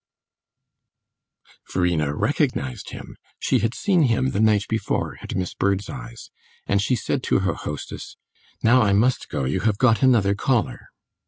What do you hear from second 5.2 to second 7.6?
at Miss Birdseye's, and she said to her